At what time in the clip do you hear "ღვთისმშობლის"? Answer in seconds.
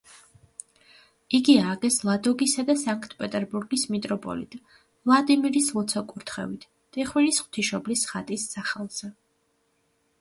7.47-8.09